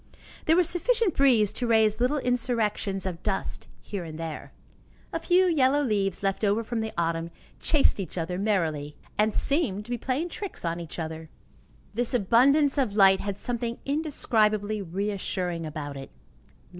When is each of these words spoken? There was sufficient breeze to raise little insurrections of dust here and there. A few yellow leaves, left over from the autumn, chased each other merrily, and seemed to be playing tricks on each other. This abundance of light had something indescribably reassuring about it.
There 0.45 0.55
was 0.55 0.67
sufficient 0.67 1.15
breeze 1.15 1.53
to 1.53 1.67
raise 1.67 1.99
little 1.99 2.17
insurrections 2.17 3.05
of 3.05 3.21
dust 3.21 3.67
here 3.83 4.03
and 4.03 4.17
there. 4.17 4.51
A 5.13 5.19
few 5.19 5.45
yellow 5.45 5.83
leaves, 5.83 6.23
left 6.23 6.43
over 6.43 6.63
from 6.63 6.81
the 6.81 6.91
autumn, 6.97 7.29
chased 7.59 7.99
each 7.99 8.17
other 8.17 8.39
merrily, 8.39 8.97
and 9.19 9.35
seemed 9.35 9.85
to 9.85 9.91
be 9.91 9.99
playing 9.99 10.29
tricks 10.29 10.65
on 10.65 10.79
each 10.79 10.97
other. 10.97 11.29
This 11.93 12.15
abundance 12.15 12.79
of 12.79 12.95
light 12.95 13.19
had 13.19 13.37
something 13.37 13.77
indescribably 13.85 14.81
reassuring 14.81 15.67
about 15.67 15.95
it. 15.97 16.09